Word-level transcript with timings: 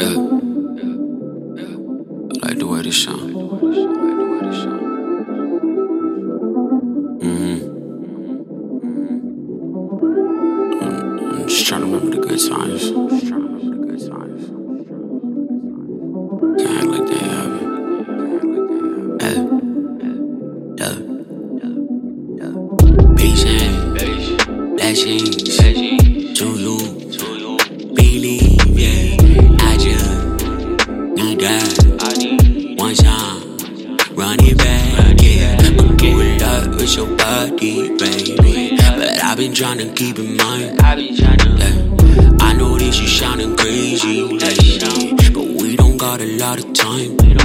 Yeah. 0.00 0.06
I 0.06 0.08
like 2.46 2.58
the 2.58 2.66
way 2.66 2.80
this 2.80 3.02
sound. 3.04 3.34
Mm-hmm. 7.20 7.60
I'm, 10.82 11.18
I'm 11.18 11.46
just 11.48 11.66
trying 11.66 11.82
to 11.82 11.86
remember 11.86 12.16
the 12.16 12.22
good 12.26 12.40
times. 12.48 12.80
Just 12.80 12.94
trying 13.28 13.42
to 13.42 13.48
remember 13.48 13.76
the 13.76 13.82
good 13.92 14.02
times. 14.10 14.42
Can't 16.62 16.78
act 16.78 16.86
like 16.86 17.06
they 17.06 17.18
happen. 17.18 17.50
Been 39.40 39.54
trying 39.54 39.78
to 39.78 39.90
keep 39.94 40.18
in 40.18 40.36
mind. 40.36 40.78
Yeah. 40.82 42.36
I 42.42 42.52
know 42.52 42.76
this 42.76 43.00
is 43.00 43.10
sounding 43.10 43.56
crazy, 43.56 44.28
but 44.28 44.54
we 45.62 45.76
don't 45.76 45.96
got 45.96 46.20
a 46.20 46.26
lot 46.36 46.58
of 46.58 46.70
time. 46.74 47.16
Yeah. 47.24 47.38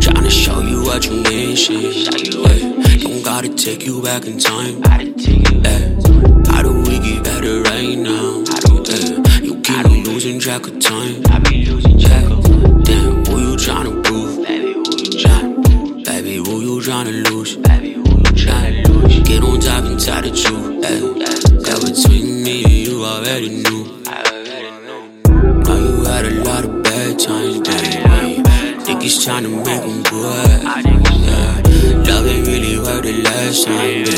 Trying 0.00 0.24
to 0.24 0.30
show 0.30 0.58
you 0.62 0.82
what 0.82 1.06
you 1.06 1.22
missing. 1.22 1.82
Yeah. 1.82 2.98
Don't 2.98 3.22
gotta 3.22 3.48
take 3.54 3.86
you 3.86 4.02
back 4.02 4.26
in 4.26 4.40
time. 4.40 4.82
Yeah. 4.82 5.94
How 6.50 6.62
do 6.62 6.82
we 6.82 6.98
get 6.98 7.22
better 7.22 7.62
right 7.62 7.96
now? 7.96 8.42
Yeah. 8.88 9.22
You 9.42 9.60
keep 9.60 9.86
me 9.86 10.02
losing 10.02 10.40
track 10.40 10.66
of 10.66 10.80
time. 10.80 11.22
Damn, 11.22 11.44
who 13.26 13.38
you 13.38 13.56
tryna 13.56 13.95
who 17.04 17.12
you 17.12 17.22
tryna 17.22 18.88
lose? 18.88 19.28
Get 19.28 19.42
on 19.42 19.60
top 19.60 19.84
and 19.84 20.00
tell 20.00 20.22
the 20.22 20.30
truth. 20.30 20.82
Yeah. 20.82 21.00
That 21.60 21.80
between 21.84 22.42
me 22.42 22.64
and 22.64 22.72
you 22.72 23.04
already 23.04 23.48
knew. 23.50 23.84
Know 25.64 25.76
you 25.76 26.04
had 26.04 26.24
a 26.24 26.30
lot 26.44 26.64
of 26.64 26.82
bad 26.82 27.18
times, 27.18 27.60
baby. 27.60 28.42
Think 28.84 29.04
it's 29.04 29.24
time 29.24 29.42
to 29.42 29.50
make 29.50 29.82
them 29.82 30.02
good. 30.04 30.62
Yeah. 30.62 31.62
Love 32.08 32.26
ain't 32.26 32.46
really 32.46 32.78
worth 32.78 33.02
the 33.02 33.12
last 33.24 33.64
time, 33.66 34.04
baby. 34.04 34.15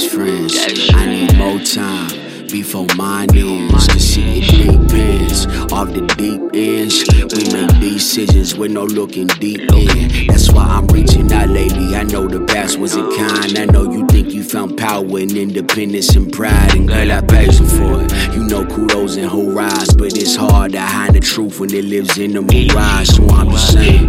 Best 0.00 0.14
friends. 0.14 0.56
I 0.94 1.04
need 1.04 1.36
more 1.36 1.58
time 1.58 2.46
before 2.48 2.86
mine 2.96 3.28
ends. 3.36 3.86
To 3.88 4.00
see 4.00 4.40
it 4.40 4.50
deep 4.50 4.94
ends, 4.94 5.44
off 5.70 5.92
the 5.92 6.06
deep 6.16 6.40
ends. 6.54 7.04
We 7.36 7.52
make 7.52 7.80
decisions 7.80 8.54
with 8.54 8.70
no 8.70 8.84
looking 8.84 9.26
deep 9.26 9.60
in. 9.60 10.26
That's 10.28 10.50
why 10.52 10.64
I'm 10.64 10.86
reaching 10.86 11.30
out 11.30 11.50
lately. 11.50 11.96
I 11.96 12.04
know 12.04 12.26
the 12.26 12.42
past 12.46 12.78
wasn't 12.78 13.14
kind. 13.14 13.58
I 13.58 13.66
know 13.66 13.92
you 13.92 14.06
think 14.06 14.32
you 14.32 14.42
found 14.42 14.78
power 14.78 15.04
and 15.18 15.36
independence 15.36 16.16
and 16.16 16.32
pride. 16.32 16.74
And 16.74 16.88
girl, 16.88 17.12
I 17.12 17.20
paid 17.20 17.52
you 17.52 17.68
for 17.68 18.02
it. 18.02 18.34
You 18.34 18.46
know 18.46 18.64
kudos 18.64 19.16
and 19.16 19.28
who 19.28 19.54
but 19.54 20.16
it's 20.16 20.34
hard 20.34 20.72
to 20.72 20.80
hide 20.80 21.12
the 21.12 21.20
truth 21.20 21.60
when 21.60 21.74
it 21.74 21.84
lives 21.84 22.16
in 22.16 22.32
the 22.32 22.40
mirage. 22.40 23.08
So 23.08 23.28
I'm 23.28 23.50
just 23.50 23.74
saying, 23.74 24.06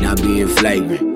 not 0.00 0.22
being 0.22 0.48
flagrant. 0.48 1.07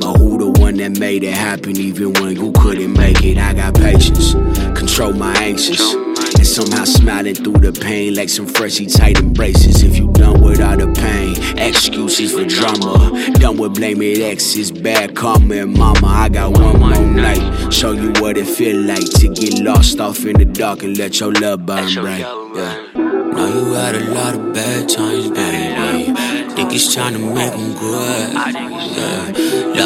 But 0.00 0.16
who 0.18 0.38
the 0.38 0.60
one 0.60 0.76
that 0.76 0.98
made 0.98 1.24
it 1.24 1.34
happen 1.34 1.76
even 1.76 2.12
when 2.14 2.36
you 2.36 2.52
couldn't 2.52 2.92
make 2.92 3.24
it? 3.24 3.38
I 3.38 3.54
got 3.54 3.74
patience, 3.74 4.34
control 4.78 5.12
my 5.12 5.34
anxious. 5.36 5.94
And 6.36 6.46
somehow 6.46 6.84
smiling 6.84 7.34
through 7.34 7.58
the 7.58 7.72
pain 7.72 8.14
like 8.14 8.28
some 8.28 8.46
freshly 8.46 8.86
tight 8.86 9.18
embraces. 9.18 9.82
If 9.82 9.96
you 9.96 10.10
done 10.12 10.42
with 10.42 10.60
all 10.60 10.76
the 10.76 10.92
pain, 10.92 11.36
excuses 11.58 12.32
for 12.32 12.44
drama. 12.44 13.32
Done 13.34 13.56
with 13.58 13.74
blaming 13.74 14.20
exes, 14.20 14.70
bad 14.70 15.14
karma 15.14 15.54
and 15.54 15.76
mama. 15.76 16.06
I 16.06 16.28
got 16.28 16.52
one 16.58 16.80
more 16.80 17.06
night, 17.06 17.72
show 17.72 17.92
you 17.92 18.12
what 18.20 18.36
it 18.36 18.46
feel 18.46 18.80
like 18.82 19.08
to 19.20 19.28
get 19.28 19.60
lost 19.60 20.00
off 20.00 20.24
in 20.24 20.36
the 20.36 20.44
dark 20.44 20.82
and 20.82 20.98
let 20.98 21.20
your 21.20 21.32
love 21.32 21.64
burn 21.64 21.94
bright. 21.94 22.20
Yeah. 22.20 22.86
Know 22.94 23.48
you 23.48 23.72
had 23.74 23.94
a 23.94 24.14
lot 24.14 24.34
of 24.34 24.54
bad 24.54 24.88
times, 24.88 25.30
baby. 25.30 26.12
Think 26.54 26.72
it's 26.72 26.94
time 26.94 27.12
to 27.12 27.18
make 27.18 27.52
them 27.52 27.74
good. 27.78 28.32
Yeah. 28.32 29.35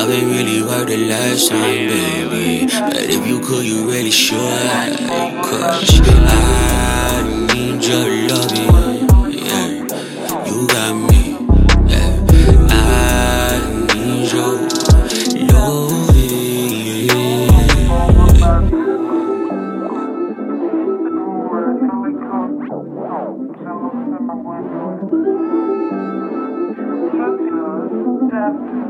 Love 0.00 0.12
ain't 0.12 0.28
really 0.28 0.62
worth 0.62 0.88
the 0.88 0.96
last 0.96 1.50
time, 1.50 1.60
baby. 1.60 2.66
But 2.72 2.96
if 2.96 3.26
you 3.26 3.38
could, 3.40 3.66
you 3.66 3.86
really 3.86 4.10
should. 4.10 4.38
Cause 4.38 6.00
I 6.02 7.22
need 7.52 7.84
your 7.84 8.08
loving. 8.30 9.04
Yeah. 9.30 9.68
You 10.46 10.66
got 10.68 10.94
me. 10.94 11.36
Yeah. 11.92 12.16
I 12.70 13.60
need 13.94 14.32
your 14.32 14.56
loving. 28.32 28.89